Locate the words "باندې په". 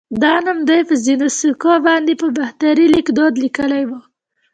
1.87-2.27